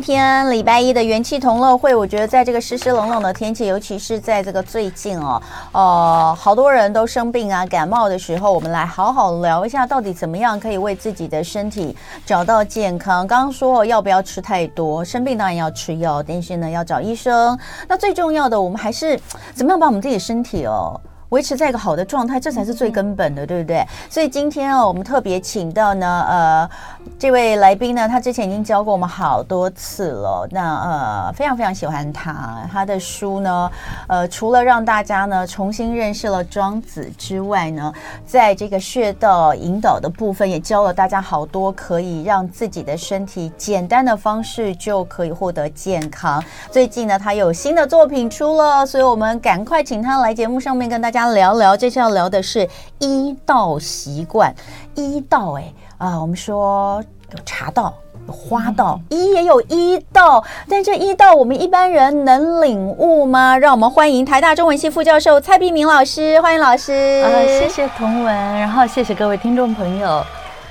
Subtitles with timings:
[0.00, 5.42] 天礼拜一的元气同乐会，我觉得在这个湿湿冷冷的天气，尤其是在这个最近哦，
[5.72, 13.26] 呃，好多人都生病啊、感冒的时候，我们来好好聊一下，到底怎么样可以为自己的身体找到健康。
[13.26, 17.58] 刚刚说要不要吃太多，生病当然要吃药，但是呢要找医生。
[17.86, 19.20] 那最重要的，我们还是
[19.54, 21.00] 怎么样把我们自己的身体哦。
[21.30, 23.84] 维持在一个好的状态，这才是最根本的，对不对？
[24.08, 26.70] 所以今天哦，我们特别请到呢，呃，
[27.18, 30.46] 这位来宾呢，他之前已经教过我们好多次了。
[30.50, 33.70] 那呃，非常非常喜欢他，他的书呢，
[34.08, 37.92] 呃，除了让大家呢重新认识了庄子之外呢，
[38.26, 46.42] 在这个穴道引导的部分，也教了大家好多可以让自己的身体简单的方式就可以获得健康。
[46.72, 51.19] 最近呢，他有新的作品出了，所以我们赶快请他来节目上面跟大家。
[51.28, 54.54] 聊聊，这次要聊的是医道习惯。
[54.94, 57.94] 医道，哎啊，我们说有茶道，
[58.26, 60.42] 有花道，医也有医道。
[60.68, 63.56] 但这医道，我们一般人能领悟吗？
[63.56, 66.92] 让我们欢迎台大中文系副教授蔡碧明老师，欢迎老师。
[66.92, 70.24] 呃，谢谢童文，然后谢谢各位听众朋友。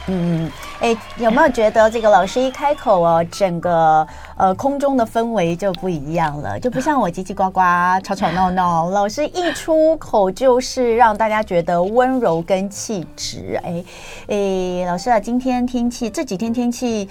[0.10, 0.52] 嗯。
[0.82, 4.08] 哎，有没有觉得这个老师一开口哦，整个
[4.38, 7.60] 呃空中的氛围就不一样了，就不像我叽叽呱呱、
[8.02, 8.90] 吵吵闹闹。
[8.90, 13.60] 老师一出口就是让大家觉得温柔跟气质。
[13.62, 13.84] 哎
[14.30, 17.10] 哎，老师啊，今天天气这几天天气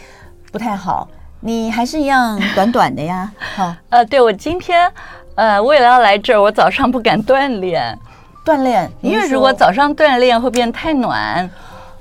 [0.50, 1.06] 不太好，
[1.40, 3.30] 你还是一样短短的呀？
[3.54, 4.90] 好，呃，对我今天
[5.34, 7.98] 呃为了要来这儿，我早上不敢锻炼，
[8.46, 11.50] 锻炼，因为如果早上锻炼会变太暖。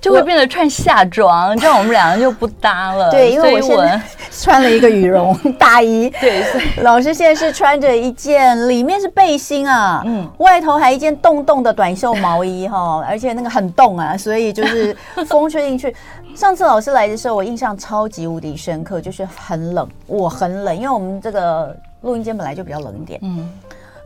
[0.07, 3.11] 就会变得穿夏装，这样我们两个就不搭了。
[3.11, 6.09] 对，因为我现在 穿了一个羽绒大衣。
[6.21, 6.45] 对，
[6.81, 14.95] 老师现在是穿着一件里面是背心啊，嗯，外头还一件洞洞的短袖毛衣哈，而且那个很冻啊，所以就是
[15.27, 15.93] 风吹进去。
[16.35, 23.51] 上次老师来的时候，我印象超级无敌深刻，就是很冷，我很冷，因为我们这个录音间本来就比较冷一点，嗯，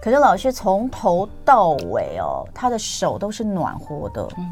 [0.02, 4.50] 可是老师从头到尾哦，他的手都是暖和的，嗯。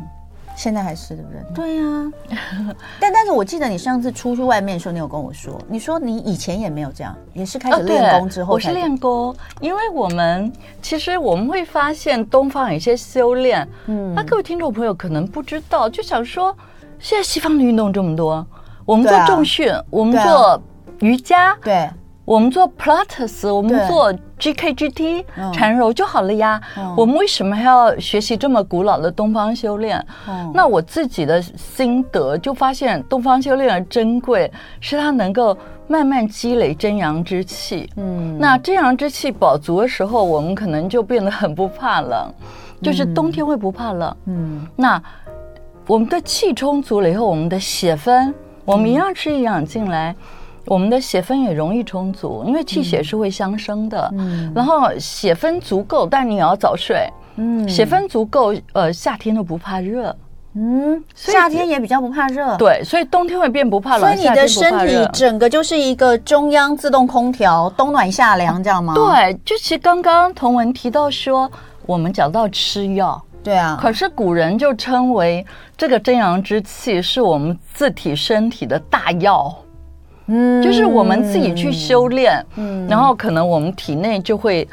[0.59, 1.41] 现在还是对不对？
[1.55, 8.55] 对呀、啊， 但但是我记得你上次出去外面的时候，你有跟我说，你说你以前也没有这样，也是开始练功之后、哦。
[8.55, 16.53] 我是练功，因为我们其实我们会发现东方有一些修炼，嗯，那各位听众朋友可能不知道，就想说
[16.99, 18.45] 现在西方的运动这么多，
[18.83, 20.61] 我们做重训，啊、我们做
[20.99, 21.89] 瑜伽，对。
[22.29, 26.61] 对我们做 Pilates，我们做 GKGT 缠柔就好了呀。
[26.77, 30.05] 嗯、我们为什么还要学习这么古老的东方修炼？
[30.27, 35.57] 嗯、那我自己的心得就发现，东方修炼的珍贵是它能够
[35.87, 37.89] 慢慢积累真阳之气。
[37.95, 42.31] 嗯，那真阳之气饱足的时候，我们可能就变得很不怕冷，
[42.83, 44.15] 就是冬天会不怕冷。
[44.25, 45.01] 嗯，那
[45.87, 48.31] 我们的气充足了以后，我们的血分，
[48.65, 50.15] 我们一样吃营养进来。
[50.69, 54.09] 我们的血分也容易充足，因为气血是会相生的。
[54.15, 57.09] 嗯，然后血分足够，但你也要早睡。
[57.37, 60.15] 嗯，血分足够，呃，夏天都不怕热。
[60.53, 62.55] 嗯，夏天也比较不怕热。
[62.57, 64.01] 对，所以冬天会变不怕冷。
[64.01, 68.93] 所以你的身体整个就是一个中央自动空调，冬暖夏凉，这样吗？
[68.93, 71.49] 对，就其实刚刚同文提到说，
[71.85, 75.45] 我们讲到吃药，对啊，可是古人就称为
[75.77, 79.55] 这个真阳之气是我们自体身体的大药。
[80.29, 84.67] 嗯，就是我们自己去修炼，嗯，然后可能我们体内就会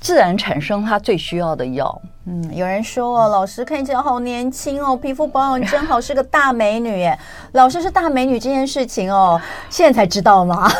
[0.00, 2.02] 自然产生它最需要的药。
[2.24, 7.18] 嗯，有人说哦，老师看起来好年轻哦，皮肤保养真好，是个大美女耶。
[7.52, 10.70] 老师是大美女这件事情哦，现在才知道吗？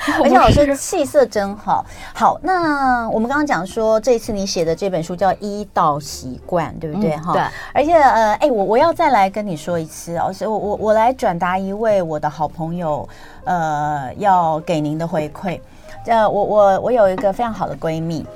[0.22, 1.84] 而且老师气色真好。
[2.14, 7.16] 好，那我们刚刚讲说，这次你写的这本书叫《医道习惯》，对不对？
[7.18, 7.42] 哈、嗯，对。
[7.74, 13.06] 而且呃，哎，我我要再来跟你说一次哦，我我我来转达一位我的好朋友，
[13.44, 15.60] 呃，要给您的回馈。
[16.06, 18.26] 呃，我我我有一个非常好的闺蜜。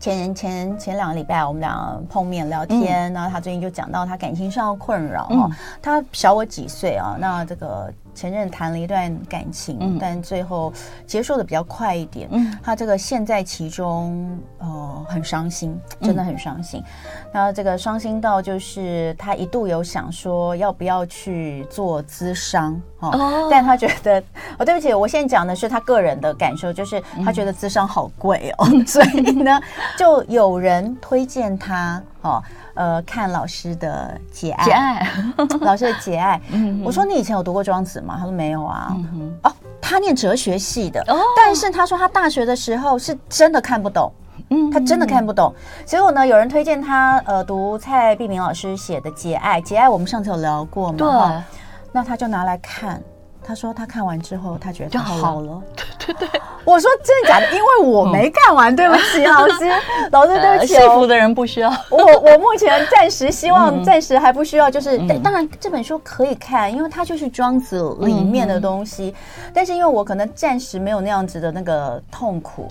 [0.00, 5.50] 前前前两个礼拜，我们俩碰面聊天，然后她最近就讲到她感情上的困扰哈，
[5.80, 7.92] 她小我几岁啊，那这个。
[8.14, 10.72] 前任谈了一段感情，嗯、但最后
[11.06, 12.28] 结束的比较快一点。
[12.30, 16.82] 嗯，他这个陷在其中，呃，很伤心，真的很伤心。
[17.32, 24.22] 然后、嗯、这个伤心到就是他一度有想说要不要去做咨商哦，哦但他觉得
[24.58, 29.60] 哦，对不起，我现在讲的是他个人的感受，就是他觉得咨商好贵哦，嗯、 所以呢，
[29.96, 32.42] 就有人推荐他哦。
[32.74, 35.08] 呃，看老师的节爱，节爱，
[35.60, 36.40] 老师的节爱。
[36.84, 38.16] 我说你以前有读过庄子吗？
[38.18, 38.96] 他说没有啊。
[39.42, 41.04] 哦，他念哲学系的，
[41.36, 44.12] 但是他说他大学的时候是真的看不懂，
[44.50, 45.54] 嗯，他真的看不懂。
[45.84, 50.96] 结果呢，有人推荐他呃读蔡璧明老师写的节爱，节爱我们上次有聊过嘛？
[50.96, 51.42] 对，
[51.92, 53.02] 那他就拿来看。
[53.42, 55.60] 他说他看完之后，他觉得就好了。
[55.98, 57.46] 对对 对，我说真的假的？
[57.54, 59.64] 因为我没看完，对不起老师，
[60.12, 60.74] 老师对不起。
[60.74, 61.70] 幸福的人不需要。
[61.90, 69.14] 我我目前暂时希望暂时还不需要，就是当然这本书可以看，因为它就是庄子里面的东西。
[69.52, 72.68] 但是因为我可能暂时没有那样子的那个痛苦。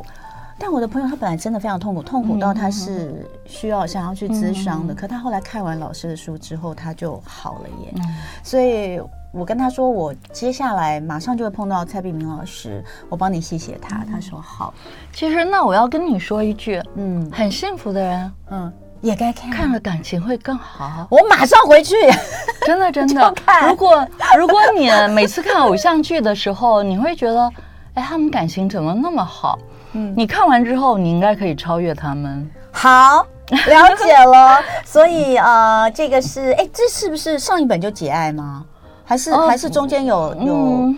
[0.61, 4.93] 但我的朋友他本来真的非常痛苦，痛苦到他是需要想要去咨商的。
[4.93, 7.93] 可他后来看完老师的书之后，他就好了耶。
[8.43, 8.99] 所以
[9.31, 14.03] 我跟他说，我接下来马上就会碰到蔡碧明老师，我帮你谢谢他。
[14.11, 14.73] 他说好。
[15.13, 21.05] 其实那我要跟你说一句，嗯，很幸福的人，嗯，也该看，看了感情会更好。
[21.11, 21.95] 我马上回去，
[22.65, 23.33] 真的真的。
[23.69, 27.51] 如果如果你每次看偶像剧的时候，你会觉得，
[27.93, 29.59] 哎，他们感情怎么那么好？
[29.93, 32.49] 嗯，你看完之后，你应该可以超越他们。
[32.71, 34.59] 好，了解了。
[34.83, 38.65] 所以呃，这个是，哎，这是不是上一本就节爱吗？
[39.09, 40.93] 还是、哦、还是中间有有？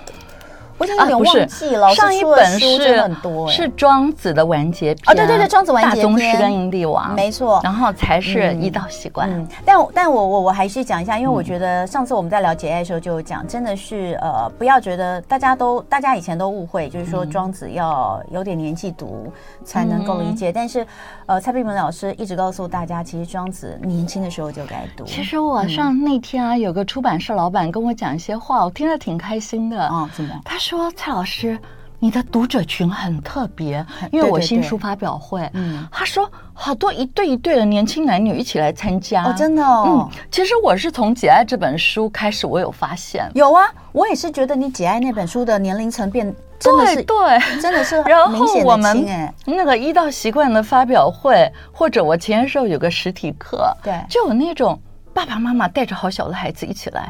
[0.82, 9.48] 嗯我有点忘记了，上一本是很多，是庄子的完结篇啊，对对对，庄子完结篇，大宗师跟阴帝王，没错，然后才是医道习惯。
[9.64, 19.32] 但但我我我还是讲一下，因为我觉得上次我们在聊节爱的时候就讲，真的是呃，不要觉得大家都大家以前都误会，就是说庄子要有点年纪读
[19.64, 20.86] 才能够理解，但是
[21.28, 25.06] 呃，蔡碧文老师一直告诉大家，其实庄子年轻的时候就该读。
[25.06, 30.34] 其实我上那天啊，有个出版社老板跟我讲一些话，我听着挺开心的啊，怎么？
[30.44, 30.71] 他说。
[30.78, 31.60] 说蔡老师，
[32.00, 54.80] 你的读者群很特别，因为我新书发表会，嗯，他说好多一对一对的年轻男女一起来参加，哦，真的哦，嗯，其实我是从《解爱》这本书开始，我有发现，有啊，我也是觉得你《解爱》那本书的年龄层变真的是对，对，真的是 然后我们那个一到习惯的发表会，或者我前些时候有个实体课，对，就有那种
[55.14, 57.10] 爸爸妈妈带着好小的孩子一起来。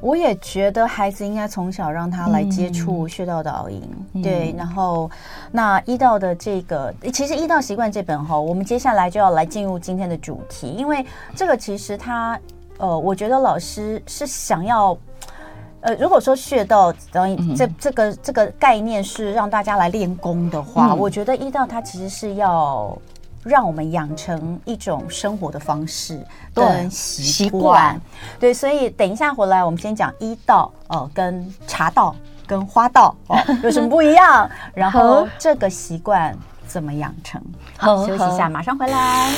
[0.00, 3.82] 我也觉得孩子应该从小让他来接触穴道导引，
[4.12, 5.10] 嗯、对，然后
[5.50, 11.04] 那医道的这个，其实医道习惯这本哈，我们接下来就要来进入今天的主题，因为
[11.34, 12.38] 这个其实他，
[12.78, 14.96] 呃，我觉得老师是想要，
[15.80, 22.96] 呃，如果说穴道导引这这个这个概念是让大家来练功的话，嗯、我觉得医道它其实是要。
[23.46, 26.20] 让我们养成一种生活的方式
[26.52, 27.98] 跟习惯，
[28.40, 32.14] 对，所以等一下回来，我们先讲医道哦，跟茶道
[32.44, 34.50] 跟花道哦 有什么不一样？
[34.74, 37.40] 然后这个习惯怎么养成？
[37.78, 39.30] 好，休息一下，马上回来。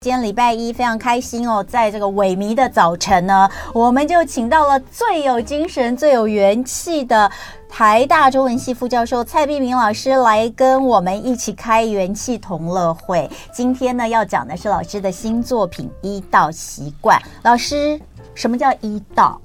[0.00, 7.28] 今天礼拜一非常开心哦，在这个萎靡的早晨呢，我们就请到了最有精神、最有元气的
[7.68, 13.28] 台大中文系副教授蔡碧明老师来跟我们一起开元气同乐会。
[13.52, 17.18] 今天呢，要讲的是老师的新作品《医道习惯》。
[17.42, 18.00] 老师，
[18.36, 19.40] 什么叫医道？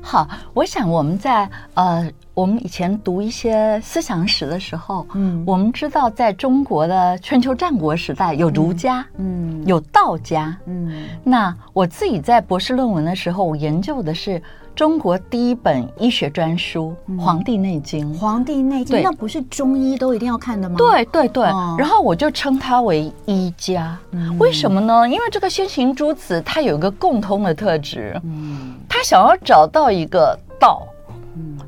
[0.00, 2.08] 好，我想我们在呃。
[2.36, 11.08] 我们以前读一些思想史的时候，嗯，我们知道在中国的春秋战国时代有儒家，嗯，有道家，嗯。
[11.24, 14.40] 那我自己在博士论文的时候，我研究的是
[14.74, 18.12] 中国第一本医学专书《黄帝内经》。
[18.18, 20.76] 《黄帝内经》那不是中医都一定要看的吗？
[20.76, 21.44] 对对对。
[21.78, 23.98] 然后我就称它为医家。
[24.38, 25.08] 为什么呢？
[25.08, 30.86] 因为这个先行诸子他有一个共通的特质，嗯，他想要找到一个道。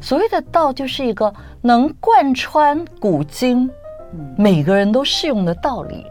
[0.00, 3.70] 所谓的道，就是一个能贯穿古今，
[4.36, 6.06] 每个人都适用的道理。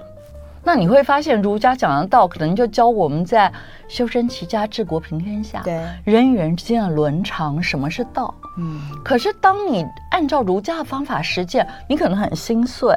[0.63, 3.49] 那你会发现，儒家讲的道，可能就教我们在
[3.87, 8.35] 修身齐家治国平天下，对人与人之间的伦常，什么是道？
[8.57, 8.81] 嗯。
[9.01, 12.93] 可是当你按照儒家的方法实践，你可能很心碎。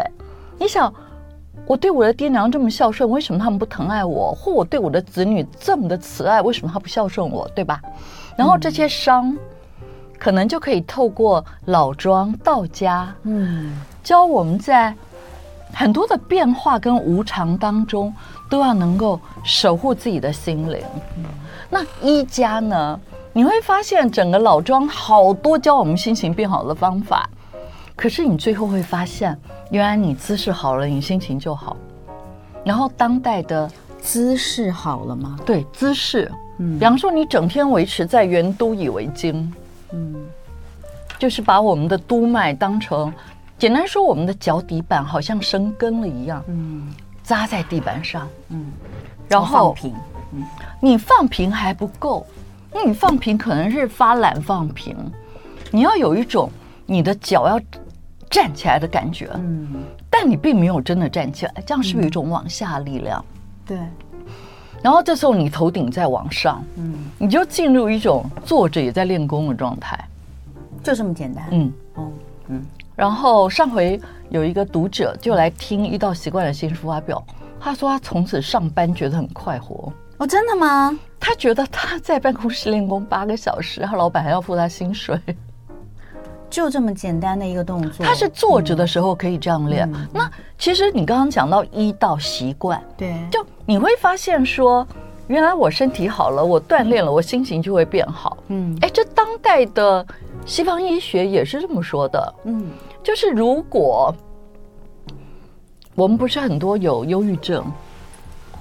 [0.59, 0.93] 你想，
[1.65, 4.35] 我对我的爹娘这么孝顺，为什么他们不疼爱我？
[4.35, 7.49] 或我对我的子女这么的慈爱，为什么他不孝顺我？
[7.55, 7.81] 对吧？
[8.37, 9.37] 然后这些伤。
[10.21, 13.73] 可能就可以透过老庄道家，嗯，
[14.05, 14.95] 教我们在
[15.73, 18.15] 很多的变化跟无常当中，
[18.51, 20.79] 都要能够守护自己的心灵。
[21.17, 21.25] 嗯，
[21.71, 23.01] 那一家呢？
[23.33, 27.31] 你会发现整个老庄好多教我们心情变好的方法，
[27.97, 29.39] 可是你最后会发现，
[29.71, 31.77] 原来你姿势好了，你心情就好。
[32.63, 33.71] 然后当代的
[34.03, 35.39] 姿势好了吗？
[35.47, 39.51] 对，姿势，嗯，比方说你整天维持在圆都以为经。
[39.93, 40.15] 嗯，
[41.19, 43.13] 就是把我们的督脉当成，
[43.59, 46.93] 简单说，我们的脚底板好像生根了一样，嗯，
[47.23, 48.73] 扎在地板上，嗯，
[49.29, 49.95] 然后放平，
[50.33, 50.45] 嗯，
[50.81, 52.27] 你放平还不够，
[52.73, 54.97] 那你放平可能是发懒放平，
[55.71, 56.51] 你要有一种
[56.87, 57.61] 你的脚要
[58.31, 63.25] 站起来的感觉，嗯，但你并没有真的站起来，这样是不是有一种往下力量？
[63.67, 63.79] 对。
[64.83, 69.99] 然后这时候你头顶在往上，嗯，你就进入一种坐着也在练功的状态，
[70.83, 71.45] 就这么简单。
[71.51, 72.09] 嗯，哦，
[72.49, 72.65] 嗯。
[72.97, 77.23] 然后上回有一个读者就来听《一到习惯》的新书发表，
[77.59, 79.93] 他说他从此上班觉得很快活。
[80.19, 80.99] 哦，真的吗？
[81.19, 85.19] 他觉得他在办公室练功八个小时，他老板还要付他薪水。
[86.51, 89.91] 就这么简单的一个动作，他是坐着的时候可以这样练。
[89.95, 94.87] 嗯、那其实你刚刚讲到一道习惯，对，就你会发现说，
[95.29, 98.37] 原来我身体好了，我锻炼了，我心情就会变好。
[98.49, 100.05] 嗯，哎，这当代的
[100.45, 102.35] 西方医学也是这么说的。
[102.45, 102.69] 嗯，
[103.03, 104.15] 就是如果
[105.95, 107.65] 我们不是很多有忧郁症。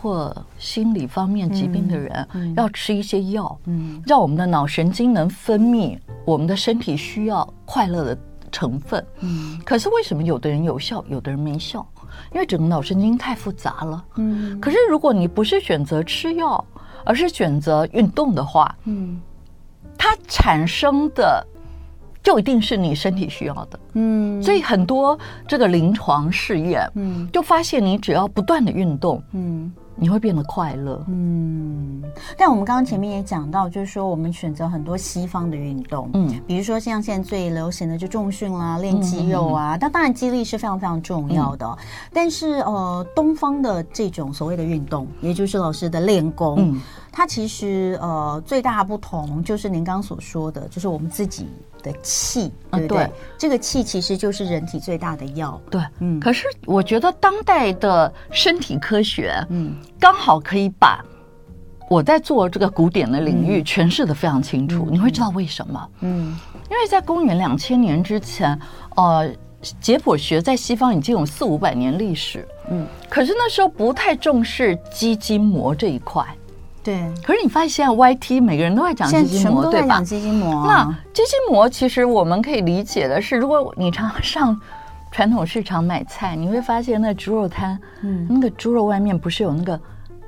[0.02, 8.18] 或心理方面疾病的人，要吃一些药，嗯，让我们的脑神经能分泌我们的身体需要快乐的
[8.52, 9.60] 成分，嗯。
[9.66, 11.86] 可是为什么有的人有效，有的人没效？
[12.34, 14.60] 因为整个脑神经太复杂了，嗯。
[14.60, 16.64] 可是如果你不是选择吃药，
[17.06, 19.22] 而是选择运动的话，嗯，
[19.98, 21.46] 它产生的
[22.22, 24.42] 就一定是你身体需要的，嗯。
[24.44, 29.72] 所以很多这个临床试验，嗯，就发现你只要不断的运动，嗯。
[30.00, 32.02] 你会变得快乐，嗯。
[32.38, 39.78] 但我们刚刚前面也讲到，就是说我们选择很多西方的运动，嗯，比如说像现在最流行的就重训啦，练肌肉啊。
[39.78, 41.78] 但当然肌力是非常非常重要的，
[42.14, 46.76] 但是呃，东方的这种所谓的运动，也就是老师的练功，
[47.12, 51.48] 它其实呃最大的不同就是您刚刚所说的，就是我们自己。
[51.82, 52.98] 的气，对不对？
[53.06, 55.58] 对，这个气其实就是人体最大的药。
[55.72, 56.20] 对，嗯。
[56.20, 61.02] 可是我觉得当代的身体科学，嗯，刚好可以把
[61.90, 64.88] 我在做这个古典的领域诠释的非常清楚。
[64.90, 65.90] 嗯，你会知道为什么？
[66.02, 66.38] 嗯，
[66.70, 68.60] 因为在公元两千年之前，
[68.98, 69.34] 呃，
[69.80, 72.46] 解剖学在西方已经有四五百年历史。
[72.70, 76.26] 嗯，可是那时候不太重视肌筋膜这一块。
[76.90, 80.02] 对，可是你发现现在 YT 每个人都在讲肌筋膜，对吧？
[80.02, 80.66] 肌筋膜。
[80.66, 84.60] 那基金膜其实我们可以理解的是，如果你常常上
[85.12, 89.80] 传统市场买菜，你会发现那猪肉摊，嗯，那个猪肉外面不是有那个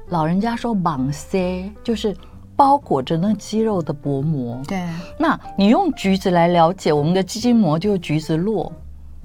[0.09, 2.15] 老人家说绑塞，就是
[2.55, 4.61] 包裹着那肌肉的薄膜。
[4.67, 4.87] 对，
[5.17, 8.71] 那你用橘子来了解我们的肌筋膜，就是橘子络。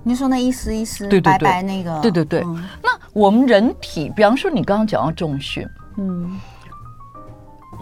[0.03, 2.41] 你说那一丝一丝，对对对，白白那个，对对对。
[2.47, 6.41] 嗯、那我们人体，比方说你刚刚讲到重训，嗯。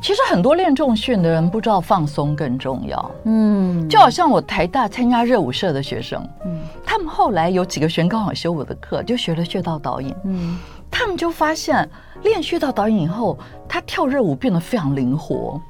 [0.02, 10.58] 其实很多练重训的人不知道放松更重要，嗯，就好像我台大参加热舞社的学生，嗯，他们后来有几个学员刚好修我的课，就学了穴道导引，嗯，
[10.90, 11.88] 他们就发现
[12.22, 15.60] 练穴道导引以后，他跳热舞变得非常灵活。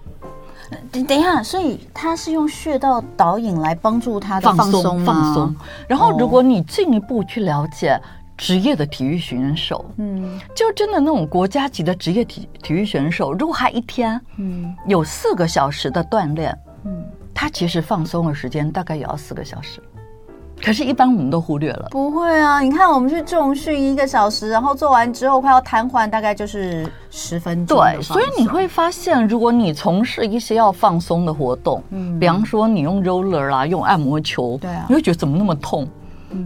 [0.91, 5.55] 等等一下，所以他是用穴道导引来帮助他的放松放松。
[5.87, 8.01] 然后如果你进一步去了解。
[8.37, 19.81] 职业的体育选手，嗯，就真的那种国家级的职业体体育选手，如果他一天，嗯，有四个小时的锻炼，嗯，他其实放松的时间大概也要四个小时，
[20.63, 21.89] 可是，一般我们都忽略了。
[21.91, 27.79] 不会啊，你看我们去重训一个小时，然后做完之后快要瘫痪，大概就是十分钟。
[27.79, 35.87] 对，所以你会发现，如果你从事一些要放松的活动，嗯，比方说你用 roller 啊，用按摩球，对啊，你会觉得怎么那么痛？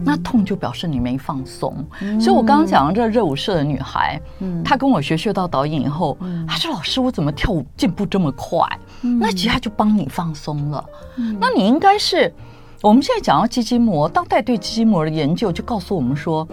[0.05, 8.59] 那痛就表示你没放松，嗯、所以我刚刚讲的这个热舞社的女孩，嗯、她跟我学穴道导引以后，嗯、她说：“老师，我怎么跳舞进步这么快？”
[9.01, 10.85] 嗯、那其实她就帮你放松了。
[11.17, 12.33] 嗯、那你应该是，
[12.81, 16.47] 我们现在讲到肌筋膜，当代对肌筋膜的研究就告诉我们说，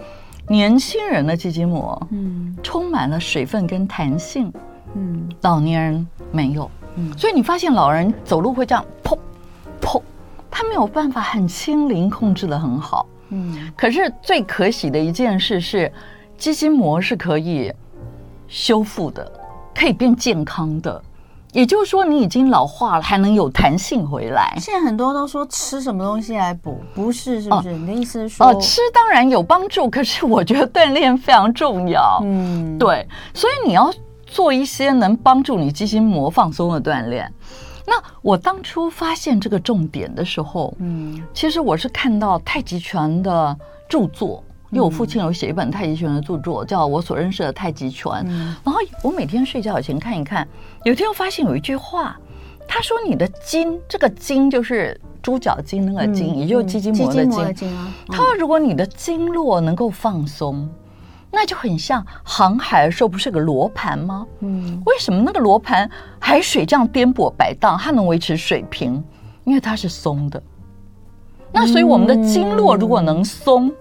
[0.47, 4.51] 年轻人的肌筋膜，嗯，充满了水分跟弹性，
[4.95, 9.17] 嗯，老年人没有，嗯，所以你发现老人走路会这样，砰
[9.81, 10.01] 砰，
[10.49, 13.05] 他没有办法很轻灵控制的很好。
[13.29, 15.91] 嗯，可是最可喜的一件事是，
[16.37, 17.71] 肌筋膜是可以
[18.47, 19.31] 修复的，
[19.75, 21.01] 可以变健康的。
[21.53, 24.53] 也就是说，你已经老化了，还能有弹性回来。
[24.59, 27.69] 现在很多都说吃什么东西来补，不是，是不是？
[27.69, 32.19] 哦、你的意思是说，哦，吃当然有帮助，可是我觉得锻炼非常重要。
[32.23, 33.91] 嗯，对，所以你要
[34.25, 37.31] 做一些能帮助你肌筋膜放松的锻炼。
[37.89, 48.11] 那我当初发现这个重点的时候，嗯，其实我是看到太极拳的著作，因为我父亲有写一本太极拳的著作，叫我所认识的太极拳。
[48.65, 50.45] 然后我每天睡觉以前看一看，
[50.83, 52.19] 有一天我发现有一句话，
[52.67, 57.73] 他说你的筋，这个筋就是猪脚筋那个筋，也就是肌筋膜的筋。
[58.09, 60.69] 他说如果你的经络能够放松。
[61.31, 64.25] 那就很像航海的时候，不是个罗盘吗？
[64.39, 69.03] 嗯，为什么那个罗盘海水这样颠簸摆荡，它能维持水平？
[69.43, 70.41] 因为它是松的。
[71.51, 73.71] 那所以我们的经络如果能松，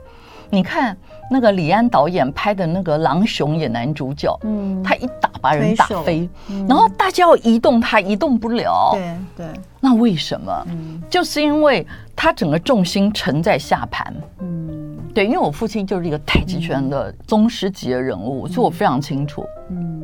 [0.51, 0.97] 你看
[1.29, 9.47] 那个李安导演拍的那个《狼熊》演男主角，嗯，他一打把人打飞，嗯、然后大家要移动他移动不了，对对。
[9.81, 10.67] 那为什么？
[10.69, 11.85] 嗯，就是因为
[12.15, 14.86] 他整个重心沉在下盘，嗯，
[15.17, 20.03] 对，因为我父亲就是一个太极拳的宗师级的人物，嗯、所以我非常清楚，嗯。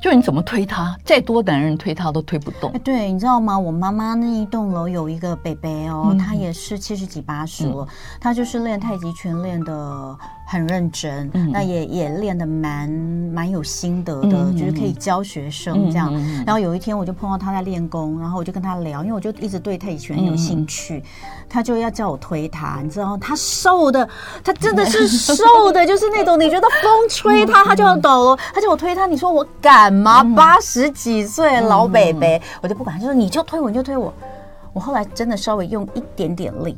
[0.00, 2.72] 就你怎么推他，再多男人推他都推不动。
[2.84, 3.58] 对，你知道吗？
[3.58, 7.88] 我妈妈那一栋楼有一个北北哦，嗯、他也是七十几八十了，嗯、
[8.20, 10.16] 他就是练太极拳练的。
[10.52, 16.12] 很认真，嗯、那也也练的蛮蛮有心得的，嗯、就是可以教学生这样。
[16.12, 21.02] 嗯、然后有一天我就碰到他在练功，然后我就跟他聊，因为我就一直对太极拳有兴趣，嗯、
[21.48, 24.08] 他就要叫我推他，你知道，他瘦的，
[24.42, 30.22] 他真的是 瘦的，就是那种你觉得风吹他他就要抖了，他叫我推他，你说我敢吗？
[30.22, 34.12] 八十、嗯、几岁老伯伯，嗯、我就不管，就说你就推我，你就推我。
[34.72, 36.76] 我后来真的稍微用一点点力，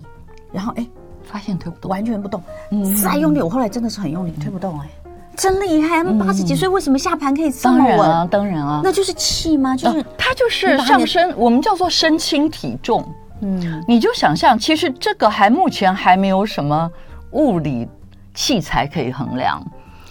[0.52, 0.86] 然后哎。
[1.24, 2.42] 发现推不动，完全不动。
[2.72, 4.88] 嗯，再用力，我后来真的是很用力，推不动哎，
[5.36, 6.02] 真厉害！
[6.04, 7.96] 八十几岁为什么下盘可以这么稳？
[7.96, 9.74] 当然啊，当然啊，那就是气吗？
[9.74, 13.06] 就是它就是上身，我们叫做身轻体重。
[13.40, 16.90] 嗯，你就想象，其实这个还目前还没有什么
[17.30, 17.88] 物理
[18.34, 19.64] 器材可以衡量。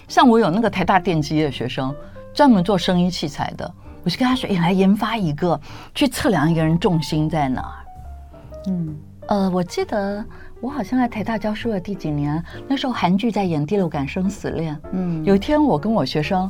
[0.07, 1.93] 像我有那个台大电机的学生，
[2.33, 3.71] 专门做声音器材的，
[4.03, 5.59] 我就跟他说：“你来研发一个，
[5.93, 7.75] 去测量一个人重心在哪儿。”
[8.67, 8.95] 嗯，
[9.27, 10.23] 呃，我记得。
[10.61, 14.75] 我好像在台大教书的第几年，那时候韩剧在演《第六感生死恋》。
[14.91, 16.47] 嗯，有一天我跟我学生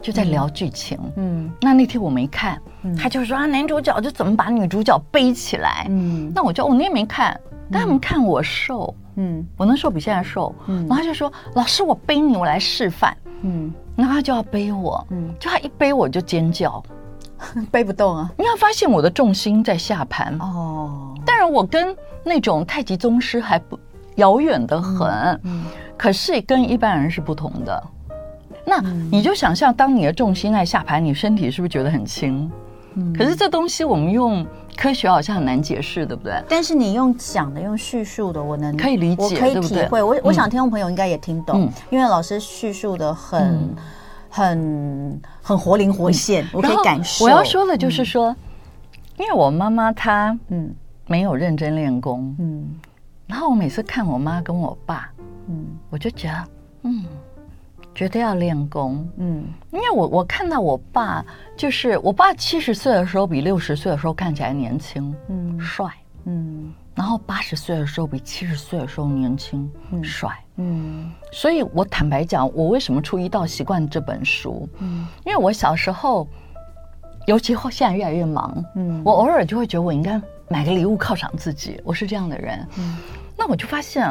[0.00, 0.98] 就在聊剧情。
[1.16, 2.58] 嗯，那那天我没看，
[2.98, 5.84] 他就说啊，男主角就怎么把女主角背起来。
[5.90, 7.38] 嗯，那我就我那天没看，
[7.70, 8.94] 但他们看我瘦。
[9.16, 10.54] 嗯，我那时候比现在瘦。
[10.66, 13.14] 嗯，然后他就说老师，我背你，我来示范。
[13.42, 15.06] 嗯，然后他就要背我。
[15.10, 16.82] 嗯，就他一背我就尖叫，
[17.70, 18.30] 背不动啊。
[18.36, 20.36] 你要发现我的重心在下盘。
[20.40, 21.96] 哦，当然我跟。
[22.22, 23.80] 那种太极宗师还不
[24.16, 25.64] 遥远的很，嗯嗯、
[25.96, 27.82] 可是跟一般人是不同的。
[28.66, 28.78] 那
[29.10, 32.48] 你就想象，当你的重心在下盘，你身体是不是觉得很轻？
[32.94, 36.42] 嗯、可是这东西我们用科学好像很难解释，对不对？
[36.48, 40.02] 但是你用讲的、用叙述的，我能可以理解，我可以体会。
[40.02, 43.76] 我我想听众朋友应该也听懂，嗯、因为老师叙述的很、嗯、
[44.28, 47.24] 很很活灵活现，嗯、我可以感受。
[47.24, 48.36] 我要说的就是说，嗯、
[49.18, 50.74] 因为我妈妈她嗯。
[51.06, 52.64] 没有认真练功，嗯，
[53.26, 55.10] 然后我每次看我妈跟我爸，
[55.48, 56.48] 嗯，我就觉得，
[56.84, 57.04] 嗯，
[58.00, 61.22] 绝对要练功，嗯，因为我我看到我爸，
[61.54, 65.86] 就是我爸七十岁的时候比六十岁的时候看起来年轻，嗯，帅，
[66.24, 76.26] 嗯，然后八十岁的时候比七十岁的时候年轻，嗯，帅，嗯，所以我坦白讲，我为什么出《一道习惯》这本书，嗯，因为我小时候，
[77.26, 80.18] 尤其后现在越来越忙，嗯，我偶尔就会觉得我应该。
[80.48, 82.66] 买个礼物犒赏自己，我是这样的人。
[82.76, 82.96] 嗯，
[83.36, 84.10] 那我就发现，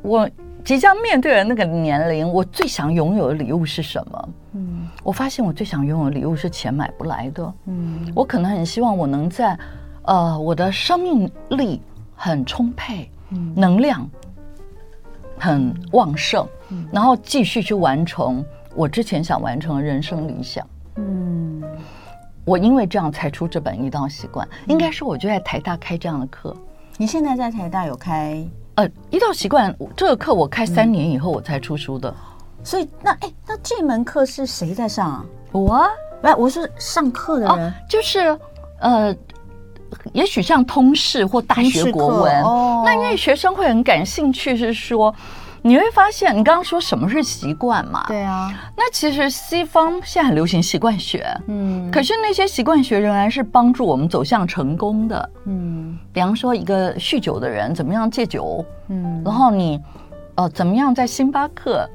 [0.00, 0.28] 我
[0.64, 4.28] 即将面对的那个年龄，我最想拥有的礼物是什么？
[4.52, 7.52] 嗯，我发现我最想拥有的礼物是钱买不来的。
[7.66, 9.58] 嗯，我可能很希望我能在，
[10.02, 11.80] 呃，我的生命力
[12.14, 14.08] 很充沛，嗯，能量
[15.38, 18.44] 很旺盛，嗯，然后继续去完成
[18.74, 20.66] 我之前想完成的人生理想。
[20.96, 21.62] 嗯。
[22.44, 26.56] 我因为这样才出这本《一道习惯》，应该是我就在台大开这样的课。
[26.98, 28.44] 你现在在台大有开？
[28.74, 32.14] 呃，《一到习惯》这个课我开三年以后我才出书的。
[32.64, 35.24] 所以那哎，那这门课是谁在上啊？
[35.52, 35.84] 我？
[36.20, 38.38] 不，我是上课的人，就是
[38.80, 39.14] 呃，
[40.12, 42.42] 也许像通识或大学国文。
[42.42, 45.14] 哦，那因为学生会很感兴趣，是说。
[45.64, 48.04] 你会发现，你刚刚说什么是习惯嘛？
[48.08, 59.80] 对啊，那其实西方现在很流行习惯学，嗯，可是那些习惯学仍然是帮助我们走向成功的，嗯，比方说一个酗酒的人怎么样戒酒，嗯，然后你，
[60.34, 61.88] 呃，怎么样在星巴克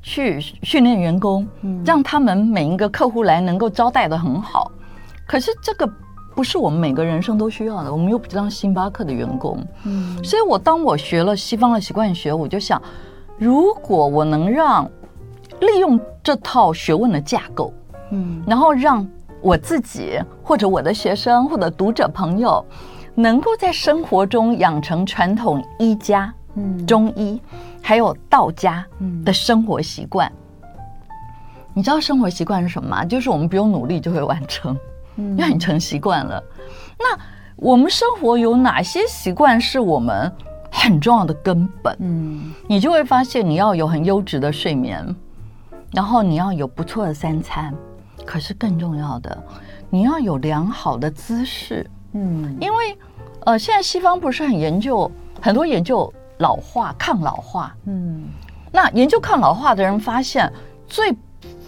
[0.00, 4.70] 去训练员工，嗯，让他们每一个客户来能够招待的很好，
[5.26, 5.92] 可是这个。
[6.36, 12.80] 不是我们每个人生都需要的，我们又不当星巴克的员工，嗯，所以我当我学了西方的习惯学，我就想，
[13.38, 14.84] 如果我能让
[15.60, 17.72] 利用这套学问的架构，
[18.10, 19.08] 嗯，然后让
[19.40, 22.62] 我自己或者我的学生或者读者朋友，
[23.14, 27.40] 能够在生活中养成传统医家、嗯，中医
[27.80, 28.84] 还有道家
[29.24, 30.30] 的生活习惯，
[31.72, 33.06] 你知道生活习惯是什么吗？
[33.06, 34.76] 就是我们不用努力就会完成。
[35.16, 36.42] 因为你成习惯了，
[36.98, 37.18] 那
[37.56, 40.30] 我们生活有哪些习惯是我们
[40.70, 41.96] 很重要的根本？
[42.00, 45.14] 嗯，你就会发现你要有很优质的睡眠，
[45.92, 47.74] 然后你要有不错的三餐，
[48.24, 49.42] 可是更重要的，
[49.88, 51.88] 你要有良好的姿势。
[52.12, 52.98] 嗯，因为
[53.44, 57.74] 呃，现在西方不是很研究很多研究老化、抗老化。
[57.84, 58.24] 嗯，
[58.72, 60.52] 那研究抗老化的人发现，
[60.86, 61.14] 最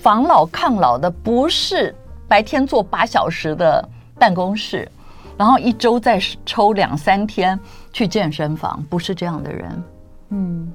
[0.01, 1.95] 防老抗老的不是
[2.29, 3.88] 白天坐八小时的
[4.19, 4.88] 办公室，
[5.37, 7.59] 然后一周再抽两三天
[7.93, 9.83] 去健身房，不是这样的人。
[10.29, 10.71] 嗯，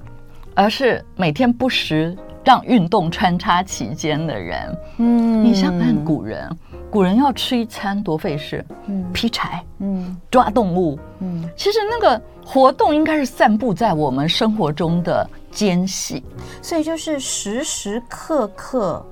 [0.54, 4.78] 而是每天不时让运动穿插其间的人。
[4.98, 6.50] 嗯，你想想看古人。
[6.90, 16.22] 古人要吃一餐多费事，嗯，劈柴，嗯，抓动物，嗯，其实那个活动应该是散布在我们生活中的间隙，
[16.62, 19.04] 所以就是时时刻刻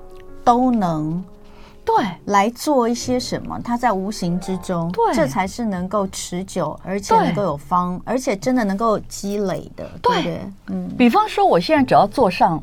[0.45, 1.25] 都能
[1.85, 1.95] 对。
[2.27, 10.23] 来做一些什么，它在无形之中，对，这才是能够持久，而且能够有方，而且真的能够积累的，对。
[10.23, 12.63] 对，嗯，比方说我现在只要坐上。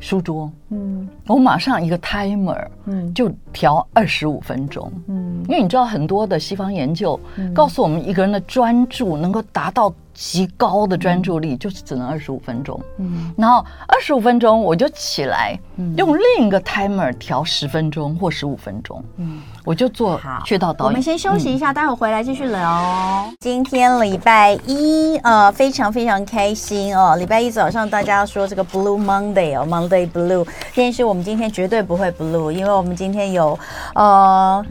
[0.00, 7.18] 书桌，嗯，我马上一个 timer，嗯，就调二十五分钟，嗯，因为你知道很多的西方研究
[7.54, 9.90] 告诉我们，一个人的专注能够达到。
[10.14, 15.58] 极高的专注力就是只能二十五分钟，嗯，然后二十五分钟我就起来，
[15.96, 20.86] 用另一个 timer 调十分钟或十五分钟，嗯，我就做去到导引。
[20.86, 23.28] 我们先休息一下，待会回来继续聊。
[23.40, 27.16] 今天礼拜一，呃，非常非常开心哦。
[27.16, 30.46] 礼拜一早上大家说这个 Blue Monday 哦，Monday Blue，
[30.76, 33.58] 但是我们今天绝对不会 Blue，因为我们今天有
[33.94, 34.64] 呃。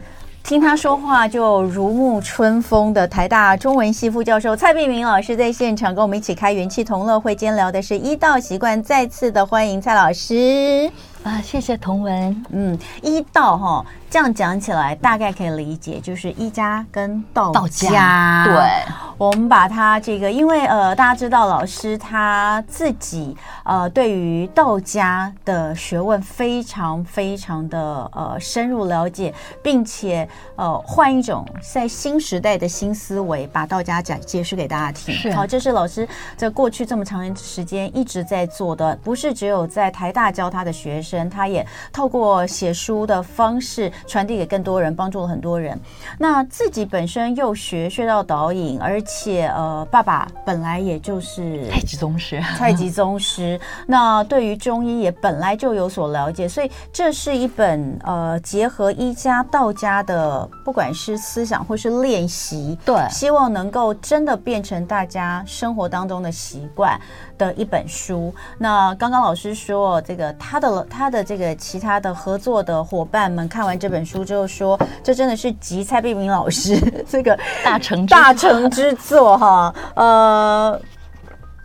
[0.44, 10.90] 听他说话就如沐春风的台大中文系副教授蔡碧明老师在现场跟我们一起开元气同乐会，今天聊的是医道习惯，再次的欢迎蔡老师
[11.22, 13.86] 啊，谢谢同文，嗯，医道哈。
[14.14, 17.60] 这样讲起来，大概可以理解，就是一家跟道家。
[17.60, 35.34] 道家对，我们把它这个，因为呃，大家知道老师他自己呃，对于道家的学问非常非常的呃深入了解，并且呃换一种在新时代的新思维，把道家讲解释给大家听。
[35.34, 43.90] 好，这是老师在过去这么长时间一直在做的，不是只有在台大教他的学生，他也透过写书的方式。
[44.06, 45.78] 传递给更多人，帮助了很多人。
[46.18, 53.58] 那自己本身又学穴道导引，而且呃，爸爸本来也就是太极宗师，太极宗师。
[53.86, 67.00] 那对于中医也本来就有所了解，所以这是一本呃结合医家道家的，不管是思想或是练习，对，希望能够真的变成大家生活当中的习惯
[67.38, 68.34] 的一本书。
[68.58, 80.80] 那刚刚老师说，这个他的他的这个其他的合作的伙伴们看完这本书之后说，这真的是集蔡碧明老师这个大成大成之作哈，呃。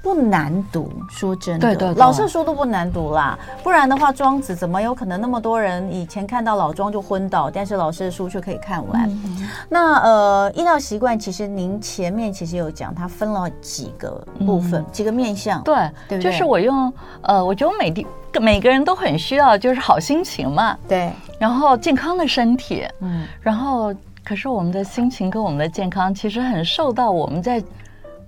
[0.01, 3.37] 不难读，说真的，对对对，老师书都不难读啦。
[3.61, 9.09] 不然的话，庄子怎么有可能那么多人以前看到老庄就昏倒，但是老师的书却可以看完？
[9.09, 15.61] 嗯、那呃，医疗习惯，其实您前面其实有讲，它分了几个部分，嗯、几个面向。
[15.63, 15.75] 对，
[16.07, 18.07] 对对就是我用呃，我觉得每地
[18.39, 20.77] 每个人都很需要，就是好心情嘛。
[20.87, 27.61] 对，然后健康的身体，嗯，然后可是我们的心情跟我们的健康，其实很受到我们在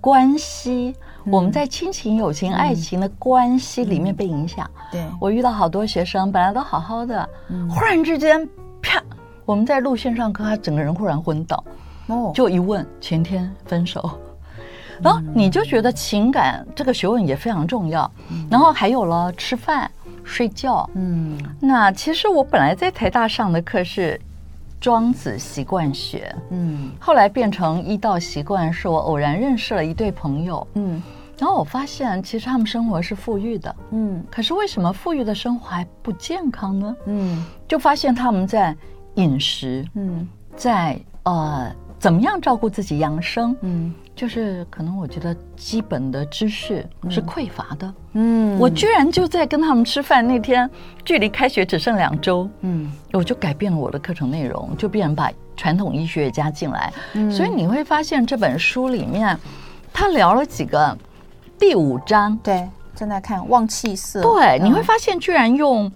[0.02, 0.94] 关系。
[1.24, 4.68] 我们在亲情、友情、爱情的关系里面被影响。
[4.90, 7.28] 对，我遇到好多学生，本来都好好的，
[7.70, 8.48] 忽然之间，
[8.80, 9.02] 啪！
[9.44, 11.62] 我们在路线上课，他整个人忽然昏倒。
[12.06, 14.18] 哦，就一问，前天分手。
[15.00, 18.10] 然后你就觉得情感这个学问也非常重要。
[18.50, 19.90] 然后还有了吃饭、
[20.24, 20.88] 睡觉。
[20.94, 24.20] 嗯，那其实我本来在台大上的课是。
[24.82, 31.00] 庄子习惯学，嗯，后来变成医道习惯，是我偶然认识了一对朋友，嗯，
[31.38, 36.96] 然后我发现其实他们生活是富裕的，嗯，可是为什么富裕的生活还不健康呢？
[37.06, 38.76] 嗯，就发现他们在
[39.14, 43.94] 饮食，嗯，在呃怎么样照顾自己养生，嗯。
[44.14, 50.68] 就是可能我觉得基本的知识是匮乏的，嗯，我居然就在跟他们吃饭那天，
[51.04, 59.36] 距离开学只剩两周，嗯，我就改变了我的课程内容，就变成把传统医学也加进来，嗯，所以你会发现这本书里面，
[59.92, 60.96] 他聊了几个，
[61.58, 65.90] 第五章，对，正在看旺气色，对，你会发现居然用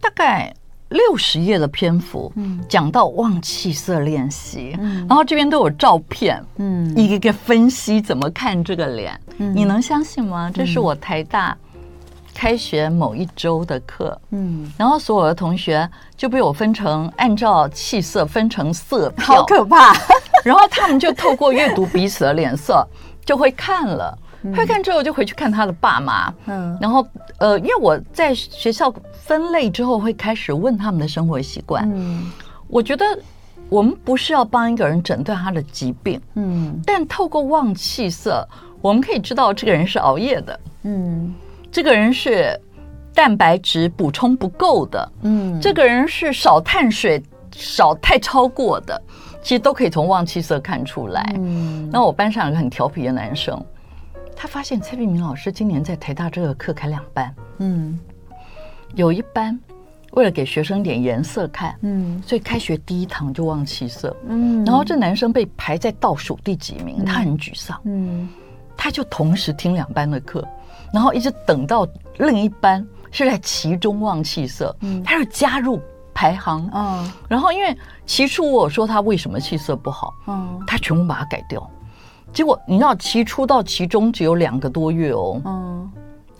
[0.00, 0.54] 大概。
[0.88, 10.50] 六十页的篇幅，嗯，讲到忘气色练习，嗯，然后这边都有照片，嗯，一个一个分析怎么看这个脸，嗯，你能相信吗？
[10.52, 11.56] 这是我台大
[12.34, 19.92] 开学某一周的课，嗯，然后所有的同学就被我分成按照气色分成色票，好可怕，
[20.44, 22.86] 然后他们就透过阅读彼此的脸色
[23.26, 24.16] 就会看了。
[24.54, 27.06] 会看之后就回去看他的爸妈，嗯，然后
[27.38, 32.30] 呃，因为我在学校分类之后会开始问他们的生活习惯，嗯，
[32.68, 33.04] 我觉得
[33.68, 38.46] 我们不是要帮一个人诊断他的疾病，嗯，但透过望气色，
[38.80, 41.34] 我们可以知道这个人是熬夜的，嗯，
[41.70, 42.58] 这个人是
[43.12, 47.20] 蛋白质补充不够的，嗯，这个人是少碳水
[47.50, 49.02] 少太超过的，
[49.42, 51.34] 其实都可以从望气色看出来。
[51.36, 53.60] 嗯，那我班上有个很调皮的男生，
[54.40, 57.98] 他发现蔡碧明老师今年在台大这个课开两班，嗯，
[58.94, 59.58] 有一班。
[60.12, 68.26] 为了给学生点颜色看，嗯，所以开学第一堂就忘气色，嗯，然后这男生被排在倒数第几名，他很沮丧，嗯，
[68.74, 70.42] 他就同时听两班的课，
[70.94, 75.78] 然后一直等到另一班是在其中忘气色，嗯，他就加入
[76.14, 81.70] 排行，嗯，然后因为起初我说他为什么气色不好，嗯，他全部把它改掉，
[82.32, 85.90] 结果你知道期初到其中只有两个多月哦，嗯。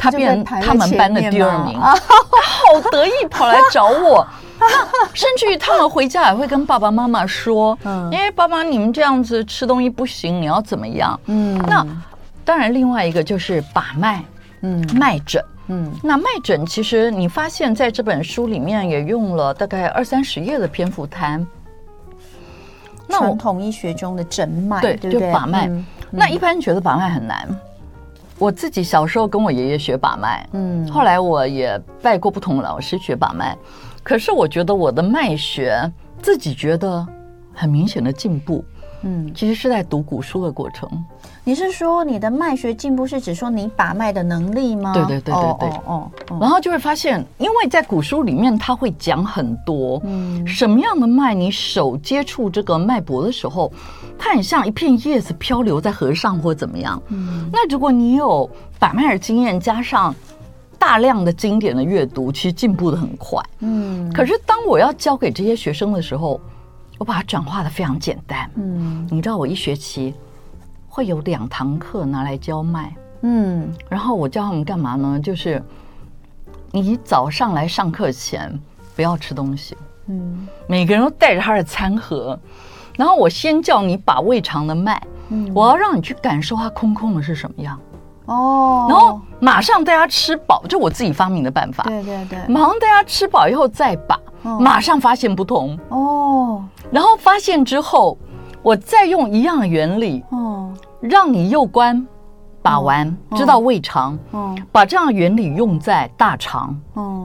[0.01, 1.91] 他变成他们班的第二名，他
[2.39, 4.25] 好得意，跑来找我。
[5.13, 11.85] 甚至于他们回家也会跟爸爸妈妈说：“嗯，因为爸爸你们这样子吃东西不行，你要怎么样？”嗯，那
[12.45, 14.25] 当然，另外一个就是把脉，
[14.63, 21.45] 嗯，脉诊，嗯，那脉诊其实你发现在这本书里面也用了大概二三十页的篇幅谈。
[23.09, 25.69] 那传统医学中的诊脉，对，就把脉。
[26.11, 27.49] 那一般人觉得把脉很难。
[28.39, 33.57] 我自己小时候跟我爷爷学把脉，嗯，后来我也拜过不同老师学把脉，
[34.03, 35.91] 可是我觉得我的脉学
[36.23, 37.05] 自己觉得
[37.53, 38.65] 很明显的进步，
[39.03, 40.89] 嗯，其实是在读古书的过程。
[41.45, 44.93] 你是说你的脉学进步是指说你把脉的能力吗？
[44.93, 53.73] 对对对对对，哦，然后就会发现，因为在古书里面他会讲很多，嗯，什么样的脉，你手接触这个脉搏的时候，
[54.19, 60.15] 它很像一片叶子漂流在河上或怎么样，嗯，那如果你有把脉的经验，加上
[60.79, 64.13] 大量的经典的阅读，其实进步的很快，嗯。
[64.13, 66.39] 可是当我要教给这些学生的时候，
[66.99, 70.15] 我把它转化的非常简单，嗯，你知道我一学期。
[70.91, 75.21] 会有两堂课拿来教脉，嗯，然后我教他们干嘛呢？
[75.21, 75.63] 就是
[76.73, 78.59] 你早上来上课前
[78.97, 82.37] 不要吃东西，嗯，每个人都带着他的餐盒，
[82.97, 87.79] 然后我先叫你把胃肠的脉，嗯，我要让你去感受它空空的是什么样，
[88.29, 94.19] 哦，然后马上大家吃饱，就我自己发明的办法，对对对，马上大家吃饱以后再把，
[94.61, 98.17] 马上发现不同，哦，然后发现之后，
[98.63, 100.73] 我再用一样的原理，哦。
[101.01, 102.05] 让你右关
[102.61, 104.19] 把完，知道胃肠，
[104.73, 106.77] 把这样的原理用在大肠，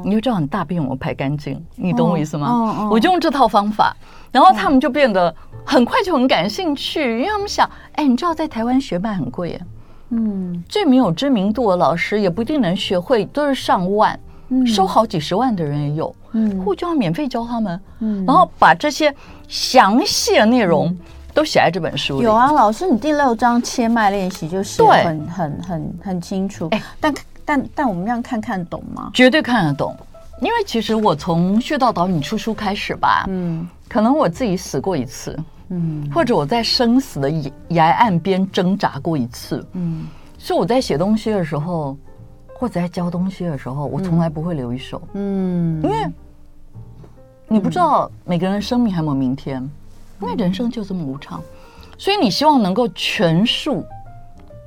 [0.06, 2.88] 你就知道你大便有没有排干净，你懂我意思吗？
[2.92, 3.98] 我就用这套方法，
[4.32, 5.34] 然后他们就变得
[5.66, 9.62] 很快就很感兴趣，因为他们想，哎，你知道在台湾学脉很贵耶，
[10.16, 14.18] 嗯，最没有知名度的老师也不一定能学会，都是上万，
[14.66, 19.14] 收好几十万的人也有，嗯，我就要免费教他们，嗯，然后把这些
[19.48, 20.96] 详细的内容。
[21.36, 22.26] 都写在这本书里。
[22.26, 26.68] 有啊，老师，你第六章切脉练习就写很很很很清楚。
[26.70, 29.10] 哎，但但但我们这样看看懂吗？
[29.16, 29.98] 绝对看得懂，
[30.42, 35.36] 因为其实我从穴道导引出书开始吧，嗯，可能我自己死过一次，
[35.74, 37.32] 嗯，或者我在生死的
[37.70, 40.06] 崖岸边挣扎过一次，嗯，
[40.38, 41.98] 所以我在写东西的时候，
[42.56, 45.98] 或者在教东西的时候，我从来不会留一手，嗯，因为
[47.48, 49.68] 你不知道每个人的生命还有没有明天。
[50.22, 51.42] 因为人生就这么无常，
[51.98, 53.84] 所以你希望能够全数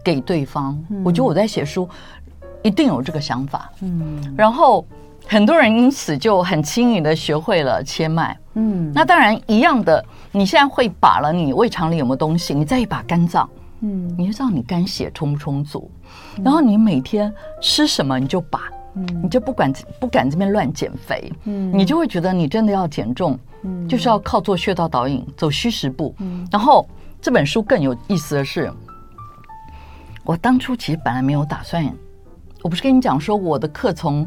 [0.04, 0.78] 给对方。
[1.02, 1.88] 我觉得我在写书
[2.62, 3.70] 一定有这个想法。
[3.80, 4.84] 嗯，然后
[5.26, 8.36] 很多人因此就很轻易的学会了切脉。
[8.54, 12.54] 嗯，那当然一样的，你现在会把了，你胃肠里有没有东西？
[12.54, 13.48] 你再一把肝脏，
[13.80, 15.90] 嗯，你就知道你肝血充不充足。
[16.42, 18.60] 然后你每天吃什么，你就把，
[18.94, 21.32] 嗯你就不管不敢这边乱减肥。
[21.44, 23.38] 嗯，你就会觉得你真的要减重。
[23.62, 26.14] 嗯就是要靠做穴道导引，走虚实步。
[26.18, 26.88] 嗯，然后
[27.20, 28.72] 这本书更有意思的是，
[30.24, 31.84] 我当初其实本来没有打算，
[32.62, 34.24] 我不是跟你讲说我的课从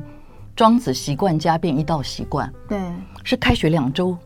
[0.60, 2.78] 庄子习惯家变一道习惯，对，
[3.24, 4.18] 是开学两周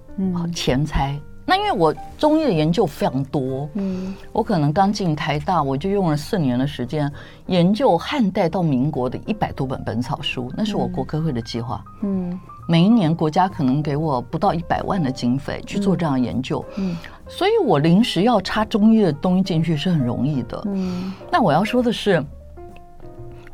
[0.52, 1.16] 前才。
[1.46, 7.12] 那因为我中医的研究非常多，嗯，我可能刚进台大，我就用了四年的时间
[7.46, 12.40] 研究汉代到民国的一百多本本草书，那是我国科会的计划，嗯。
[12.68, 21.14] 每一年国家可能给我不到一百万的经费去做这样的研究，嗯，所以我临时要插中医的东西进去是很容易的，嗯。
[21.32, 22.26] 那我要说的是，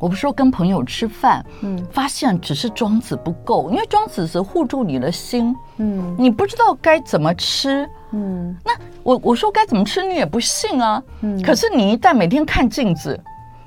[0.00, 8.56] 我不是说跟朋友吃饭，嗯，发现只是庄子不够，因为庄子是护住你的心，嗯，你不知道该怎么吃，嗯。
[8.64, 11.40] 那我我说该怎么吃，你也不信啊，嗯。
[11.42, 13.18] 可是你一旦每天看镜子，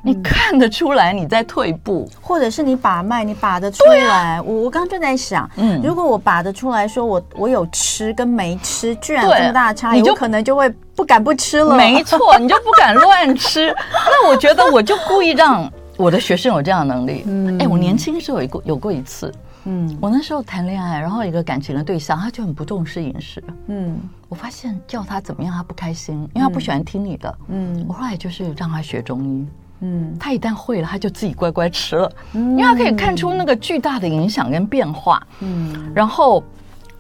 [0.02, 4.42] 你看得出来你在退步，或者是你把脉，你把得出来。
[4.42, 11.76] 我我刚刚就在想，嗯，如果我把得出来说我我有吃跟没吃，居然这么大差异，你就可能就会不敢不吃了。
[11.76, 13.68] 没错，你就不敢乱吃。
[13.94, 17.24] 那我觉得我就故意让我的学生有这样的能力。
[17.26, 19.34] 嗯，哎，我年轻时候有过有过一次。
[19.66, 23.42] 嗯，我那时候谈恋爱，然后一个感情的对象，他就很不重视饮食。
[23.68, 27.38] 嗯，我发现叫他怎么样，他不开心，因为他不喜欢听你的。
[27.48, 29.48] 嗯，我后来就是让他学中医。
[29.80, 32.12] 嗯，他一旦会了，他就自己乖乖吃了。
[32.34, 35.26] 嗯，因为他可以看出那个巨大的影响跟变化。
[35.40, 36.44] 嗯，然后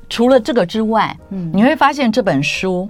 [0.09, 2.89] 除了这个之外，嗯，你会发现这本书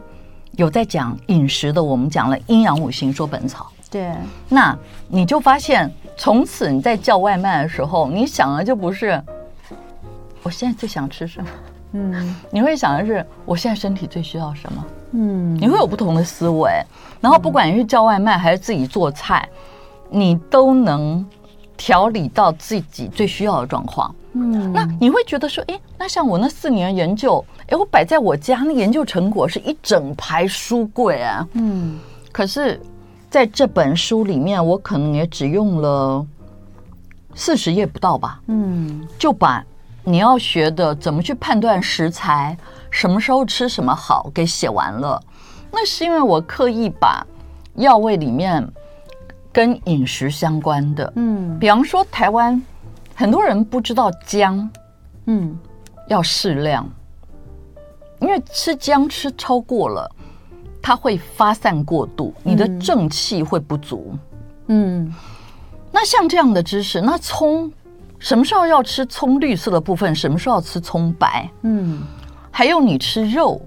[0.51, 3.71] 有在讲饮食的，我们讲了阴阳五行说本草。
[3.89, 4.11] 对，
[4.49, 4.75] 那
[5.13, 9.21] 你就发现从此你在叫外卖的时候，你想的就不是。
[10.41, 11.49] 我现在最想吃什么？
[11.91, 14.85] 嗯，你会想的是我现在身体最需要什么？
[15.11, 16.71] 嗯，你会有不同的思维，
[17.21, 19.47] 然后不管你是叫外卖还是自己做菜，
[20.09, 21.23] 你都能
[21.77, 24.13] 调理到自己最需要的状况。
[24.33, 31.47] 嗯，那你会觉得说，哎，那像我那四年研究，哎，我摆在我家那研究成果是一整排书柜啊。
[31.53, 31.99] 嗯，
[32.31, 32.81] 可是
[33.33, 36.23] 在这本书里面，我可能也只用了
[37.33, 38.39] 四十页不到吧。
[38.45, 39.65] 嗯，就把。
[40.03, 42.55] 你要学的怎么去判断食材，
[42.91, 45.19] 什么时候吃什么好，给写完了。
[45.71, 47.25] 那是因为我刻意把
[47.73, 48.71] 药味里面
[49.51, 52.61] 跟饮食相关的，嗯，比方说台湾
[53.15, 54.69] 很多人不知道姜，
[55.25, 55.57] 嗯，
[56.07, 56.87] 要适量，
[58.19, 60.07] 因为吃姜吃超过了，
[60.83, 64.15] 它会发散过度，你的正气会不足，
[64.67, 65.11] 嗯。
[65.91, 67.71] 那像这样的知识，那葱。
[68.19, 70.15] 什么时候要吃葱绿色的部分？
[70.15, 71.49] 什么时候要吃葱白？
[71.63, 72.01] 嗯，
[72.49, 73.61] 还有你吃肉，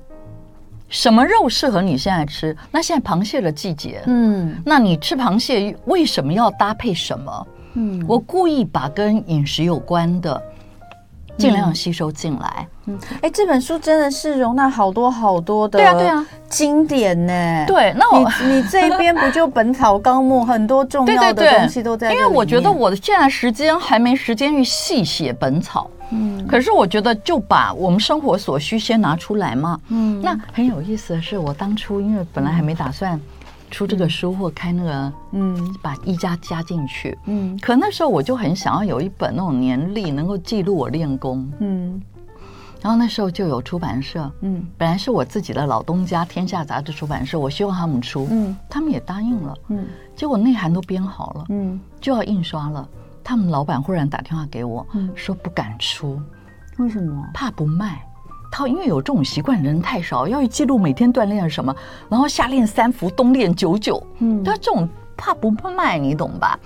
[0.88, 2.56] 什么肉适合你现在吃？
[2.70, 7.46] 那现在螃蟹的季节，嗯，那你吃螃蟹为什么要搭配什么？
[7.74, 10.42] 嗯，我故意把跟饮食有关的
[11.36, 12.66] 尽量吸收进来。
[12.86, 17.64] 嗯，哎，这本书真的是容纳好多好多的，对啊，对啊，经典呢。
[17.66, 33.20] 对，那我你你这边不就《本草纲目》很多重要的 东西都在，因为我觉得我的现在时间还没时间去细写本草，嗯，可是我觉得就把我们生活所需先拿出来嘛，嗯，那很有意思的是，我当初因为本来还没打算。
[33.70, 42.00] 出这个书或开那个，嗯，把一家加进去，嗯，可那时候我就很想要有一本那种年历，能够记录我练功，嗯，
[42.80, 52.88] 然后那时候就有出版社，嗯，本来是我自己的老东家天下杂志出版社，我希望他们出，嗯，他们也答应了，嗯，结果内涵都编好了，嗯，就要印刷了，
[53.24, 56.20] 他们老板忽然打电话给我，嗯，说不敢出，
[56.78, 57.28] 为什么？
[57.34, 58.00] 怕不卖。
[58.50, 61.74] 他因为有这种习惯，人太少，要去记录每天锻炼什么，
[62.08, 64.02] 然后夏练三伏，冬练九九。
[64.18, 66.58] 嗯，他这种怕不怕卖，你懂吧？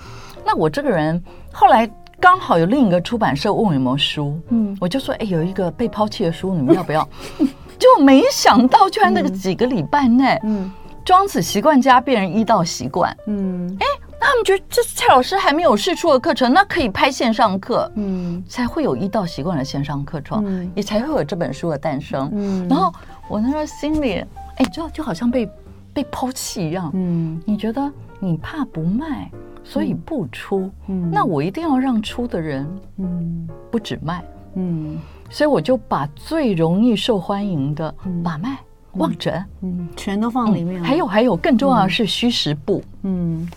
[0.44, 7.06] 那我这个人后来刚好有另一个出版社问我有没有书，嗯，我就说，哎，有一个被抛弃的书，你们要不要？
[7.78, 10.70] 就没想到，居然那个几个礼拜内，嗯，
[11.04, 13.86] 庄子习惯家变成医道习惯，嗯，哎。
[14.22, 22.68] 那他们觉得这蔡老师还没有试出的课程，那可以拍线上课，嗯，才会有医道习惯的线上课程，嗯，也才会有这本书的诞生，嗯。
[22.68, 22.92] 然后
[23.30, 24.22] 我那时候心里，
[24.56, 25.50] 哎，就就好像被
[25.94, 27.40] 被抛弃一样，嗯。
[27.46, 29.30] 你觉得你怕不卖，
[29.64, 31.10] 所以不出，嗯。
[31.10, 34.22] 那我一定要让出的人，嗯，不止卖，
[34.56, 34.98] 嗯。
[35.30, 38.58] 所以我就把最容易受欢迎的把脉、
[38.92, 40.82] 望诊，嗯，全都放里面。
[40.82, 43.48] 还有还有，更重要的是虚实部，嗯。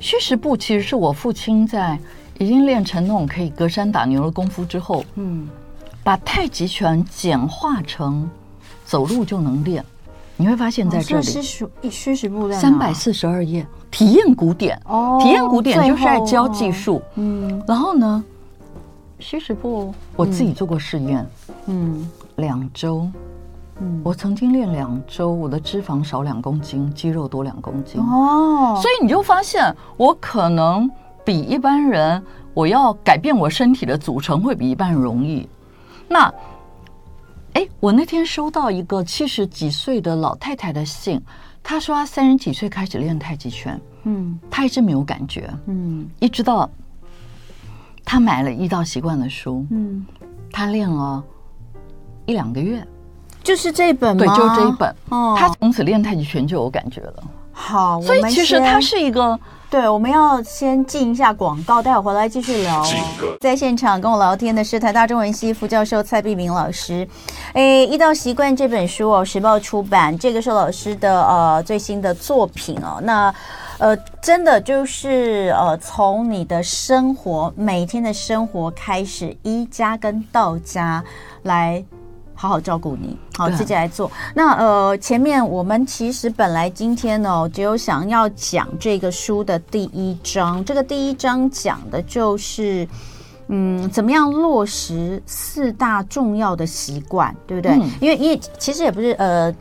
[0.00, 1.96] 虚实部其实是我父亲在
[2.36, 5.48] 已经练成那种可以隔山打牛的功夫之后，嗯，
[6.02, 8.28] 把太极拳简化成
[8.84, 9.84] 走路就能练。
[10.36, 14.76] 你会发现在这里，虚实虚实部在三百四十二页，体验古典。
[14.86, 18.24] 哦，体验古典就是在教技术，嗯，然后呢，
[19.20, 21.24] 虚实部我自己做过试验，
[21.66, 23.08] 嗯，两周。
[24.04, 28.00] 我曾经练两周，我的脂肪少两公斤，肌肉多两公斤。
[28.00, 30.90] 哦，所以你就发现，我可能
[31.24, 35.48] 比一般人，我要改变我身体的组成会比一般人容易。
[36.08, 36.32] 那，
[37.54, 41.20] 哎，我那天收到一个七十几岁的老太太的信，
[41.62, 46.68] 她说她三十几岁开始练太极拳，嗯，她一直没有感觉，嗯，一直到
[48.04, 50.04] 她买了《一道习惯》的书，嗯，
[50.50, 51.22] 她练了
[52.26, 52.84] 一两个月。
[53.42, 54.24] 就是这本吗？
[54.24, 54.94] 对，就是这一本。
[55.10, 57.14] 哦，他从此练太极拳就有感觉了。
[57.52, 59.38] 好，所以其实它是一个。
[59.68, 62.84] 对，我们要先进一下广告，待会儿回来继续聊。
[63.40, 67.08] 在现场跟我聊天的是台大中文系副教授蔡碧明老师。
[67.54, 73.00] 哎，《医道习惯》这本书哦，时报出版，这个是老师的呃最新的作品哦。
[73.02, 73.34] 那。
[73.78, 81.02] 呃，真的就是呃，从你的生活每天的生活开始，一家跟道家
[81.42, 81.84] 来。
[82.42, 84.10] 好好照顾你，好，自己来做。
[84.34, 90.64] 那呃，前面我们其实本来今天呢，只有想要讲这个书的第一章。
[90.64, 92.84] 这个第一章讲的就是，
[93.46, 97.74] 嗯，怎么样落实四大重要的习惯，对不对？
[97.76, 99.54] 嗯、因为因为其实也不是呃。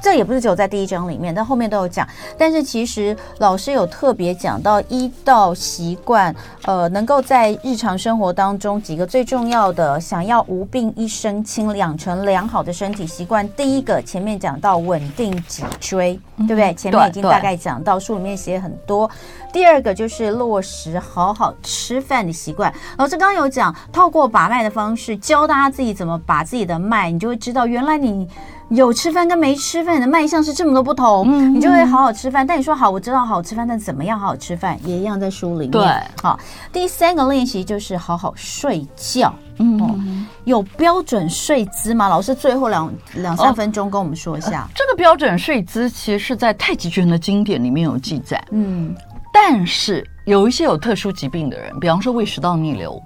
[0.00, 2.06] 这也不是只有在第一章里面，但后面都有讲。
[2.36, 6.34] 但是其实老师有特别讲到一到习惯，
[6.64, 13.48] 呃，能够在日常生活当中几个最重要的，想要无病一身轻，养成良好的身体习惯。
[13.50, 16.72] 第一个前面讲到稳定脊椎，对不对？
[16.74, 19.10] 前面已经大概讲到，书里面写很多。
[19.52, 22.72] 第二个就是落实好好吃饭的习惯。
[22.96, 28.28] 老师刚刚有讲，透过把脉的方式教大家自己怎么把自己的脉，你就会知道原来你。
[28.70, 32.46] 有吃饭跟没吃饭的脉象是这么多不同，嗯，你就会好好吃饭。
[32.46, 35.70] 但你说好，我知道好好吃饭，但怎么样好好吃饭也一样在书里面。
[35.70, 35.86] 对，
[36.22, 36.38] 好，
[36.72, 39.34] 第三个练习就是好好睡觉。
[39.58, 39.98] 嗯，哦、
[40.44, 42.08] 有标准睡姿吗？
[42.08, 44.62] 老师最后两两三分钟跟我们说一下。
[44.62, 48.42] 哦呃、这个标准睡姿其实是在太极拳的经典里面有记载。
[48.50, 48.94] 嗯，
[49.32, 53.02] 但是有一些有特殊疾病的人，比方说胃食道逆流。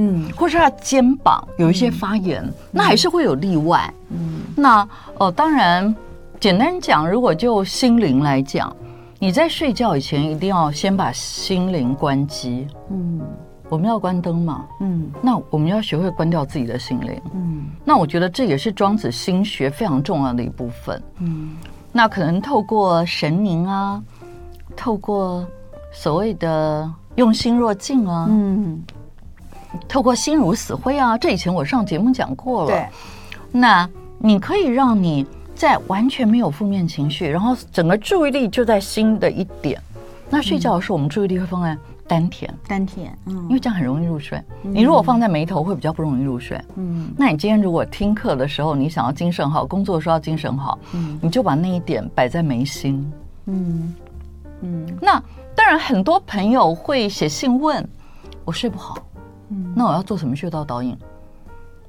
[0.00, 3.92] 嗯，或是他肩膀有一些发炎，嗯、那还是会有例外。
[4.10, 4.88] 嗯，那
[5.18, 5.92] 呃，当然，
[6.38, 8.74] 简单讲，如果就心灵来讲，
[9.18, 12.68] 你在睡觉以前一定要先把心灵关机。
[12.90, 13.20] 嗯，
[13.68, 14.64] 我们要关灯嘛。
[14.80, 17.20] 嗯，那我们要学会关掉自己的心灵。
[17.34, 21.02] 嗯，那我觉得这也是庄子心学非常重要的一部分。
[21.18, 21.56] 嗯，
[21.90, 24.00] 那可能透过神明啊，
[24.76, 25.44] 透过
[25.92, 28.28] 所谓的用心若镜啊。
[28.30, 28.80] 嗯。
[29.88, 32.70] 透过心如死灰啊，这以前我上节目讲过了。
[32.70, 32.86] 对，
[33.52, 33.88] 那
[34.18, 39.80] 你可以让你在完全没有负面情绪，然后整个注意力就在心的一点。
[40.30, 44.42] 那睡觉的时候，我们注意力会放在丹田，丹田，嗯，因为这样很容易入睡。
[44.62, 46.60] 你如果放在眉头，会比较不容易入睡。
[46.76, 53.10] 嗯，那你今天如果听课的时候，你想要精神好，工作的时候要精神好，嗯，你就把那一点摆在眉心。
[53.46, 53.94] 嗯
[54.60, 55.22] 嗯，那
[55.54, 57.86] 当然，很多朋友会写信问
[58.44, 58.98] 我睡不好。
[59.50, 60.96] 嗯，那我要做什么穴道导引？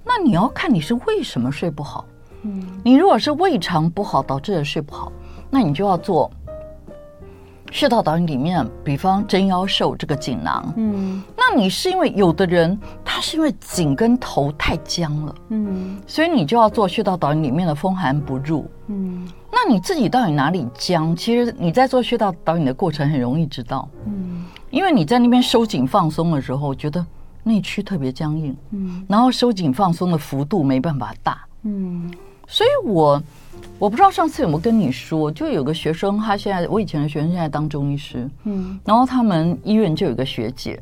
[0.05, 2.05] 那你要看你是为什么睡不好。
[2.43, 5.11] 嗯，你如果是胃肠不好导致的睡不好，
[5.49, 6.31] 那你就要做
[7.69, 10.73] 穴道导引里面，比方真腰瘦这个锦囊。
[10.77, 15.35] 嗯，那你是因为有的人他是因为颈跟头太僵了。
[15.49, 18.65] 嗯，所以你就要做穴道导引里面的风寒不入。
[18.87, 21.13] 嗯，那你自己到底哪里僵？
[21.15, 23.87] 其实你在做穴道导引的过程很容易知道。
[24.05, 27.05] 嗯，因为你在那边收紧放松的时候，觉得。
[27.43, 32.13] 内区特别僵硬，嗯，然后收紧放松的幅度没办法大，嗯，
[32.47, 33.21] 所以我
[33.79, 40.81] 我不知道上次有没有跟你说，就有个学生，他现在我以前的学生现在当中医师，嗯，然后他们医院就有个学姐，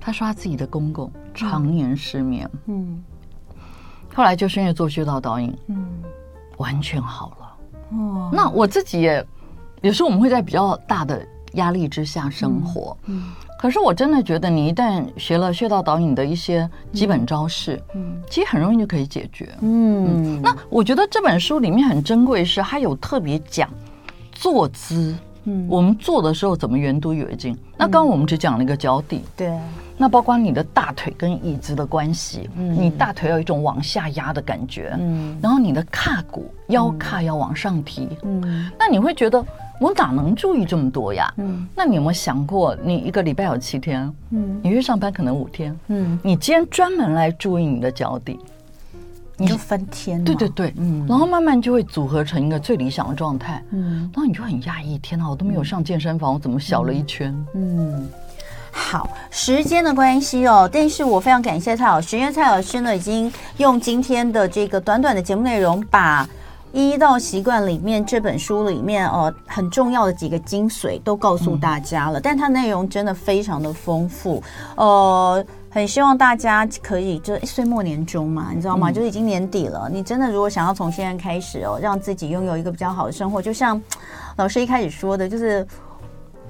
[0.00, 3.02] 她说她自己的公公常年失眠，嗯，
[4.14, 5.84] 后来就是因为做穴道导引，嗯，
[6.56, 9.26] 完全好了，哦，那我自己也
[9.82, 13.22] 有时候我们会在比较大的压力之下生活，嗯。
[13.22, 19.48] 嗯可是我真的觉得，你一旦学了穴道导引的一些基本招式，嗯，其实很容易就可以解决。
[19.60, 23.68] 嗯，嗯，那我觉得这本书里面很珍贵，是它有特别讲
[24.30, 25.12] 坐姿。
[25.42, 27.52] 嗯，我们坐的时候怎么圆都有劲。
[27.76, 29.52] 那刚刚我们只讲了一个脚底，对。
[29.96, 39.44] 那包括你的大腿跟椅子的关系，嗯，你大腿有一种往下压的感觉，嗯，然后你的胯骨腰胯要往上提，嗯，那你会觉得。
[39.80, 41.32] 我哪能注意这么多呀？
[41.36, 48.40] 嗯，那你有没有想过，你一个礼拜有七天，嗯，你去上班可能五天，嗯，你今天专门来注意你的脚底，
[49.36, 57.32] 你就分天，对对对，嗯，然后慢慢就会组合成一个最理想的状态，嗯，然后你就很讶异，天哪，我都没有上健身房，我怎么小了一圈？
[57.54, 58.08] 嗯，
[58.72, 66.28] 好，时间的关系哦，但是我非常感谢蔡老师，因为蔡老师呢已经用今天的这个短短的节目内容把。
[66.86, 74.40] 一到习惯里面这本书里面哦，很重要的几个精髓都告诉大家了，嗯、但它内容真的非常的丰富，
[74.76, 78.90] 呃，很希望大家可以就岁末年终嘛，你知道吗？
[78.90, 83.80] 嗯、就是已经年底了，你真的如果想要从现在开始哦，让自己拥有一个比较好的生活，就像
[84.36, 85.66] 老师一开始说的，就是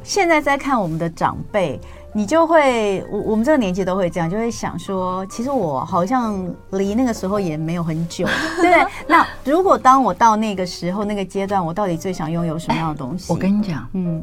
[0.03, 1.81] 现在在看我们的长辈。
[2.15, 6.35] 你就会，我我们这个年纪都会这样，就会想说，其实我好像
[6.71, 8.27] 离那个时候也没有很久，
[8.61, 8.87] 对不对？
[9.07, 13.33] 那如果当我到那个时候那个阶段，我到底最想拥有什么样的东西？
[13.33, 14.23] 我跟你讲，嗯，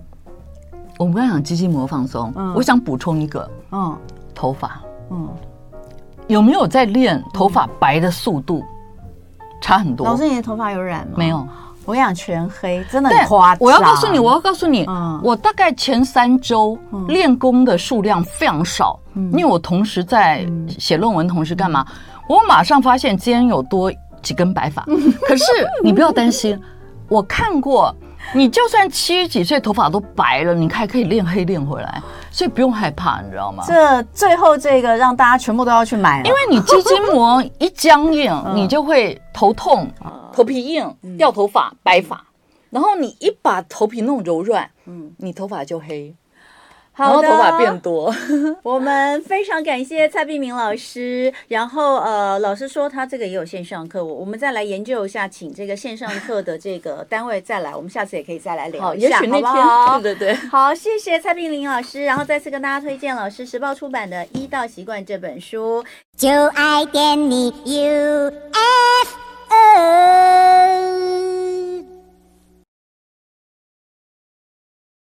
[0.98, 3.96] 我们刚才讲肌筋膜放松，嗯，我想补充一个，嗯，
[4.34, 4.82] 头发，
[5.12, 5.30] 嗯，
[6.28, 8.64] 有没有在练头发白的速度？
[9.62, 10.06] 差很多。
[10.06, 11.14] 老师，你的头发有染吗？
[11.16, 11.48] 没有。
[11.86, 13.58] 我跟你讲，全黑真的很夸张。
[13.66, 16.78] 我要告诉你，我要告诉你，嗯、我大概前三周
[17.08, 20.46] 练功的数量非常少，嗯、因为我同时在
[20.80, 21.86] 写论文，同时干嘛？
[22.28, 24.84] 我马上发现今天有多几根白发。
[25.28, 25.46] 可是
[25.84, 26.60] 你不要担心，
[27.08, 27.96] 我看过。
[28.34, 33.64] 你就算七十几岁，头发都白了，你还可以练黑练回来，所以不用害怕，你知道吗？
[33.68, 39.88] 这最后这个让大家全部都要去买，因为你肌筋膜一僵硬，你就会头痛、
[40.36, 42.28] 头皮硬、掉头发、白发，
[42.70, 46.14] 然后你一把头皮弄柔软，嗯，你头发就黑。
[46.98, 48.10] 好的，头发变多。
[48.64, 51.34] 我们非常感谢蔡碧明老师。
[51.50, 60.00] 然后呃，老师说他这个也有线上课，我我们再来研究一下，请这个线上课的这个单位再来，我们下次也可以再来聊一下，好不好？
[60.00, 60.36] 对对对。
[60.48, 62.06] 好，谢谢蔡碧明老师。
[62.06, 65.84] 然后再次跟大家推荐老师时报出版的《医道习惯》这本书。
[66.16, 69.25] 就爱点你 UFO。
[69.56, 71.35] ơi